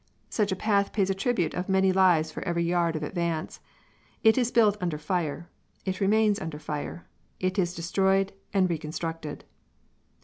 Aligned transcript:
Such 0.31 0.51
a 0.51 0.55
path 0.55 0.93
pays 0.93 1.11
a 1.11 1.13
tribute 1.13 1.53
of 1.53 1.69
many 1.69 1.91
lives 1.91 2.31
for 2.31 2.41
every 2.43 2.63
yard 2.63 2.95
of 2.95 3.03
advance. 3.03 3.59
It 4.23 4.35
is 4.35 4.49
built 4.51 4.75
under 4.81 4.97
fire; 4.97 5.47
it 5.85 5.99
remains 6.01 6.39
under 6.41 6.57
fire. 6.57 7.05
It 7.39 7.59
is 7.59 7.75
destroyed 7.75 8.33
and 8.51 8.67
reconstructed. 8.67 9.45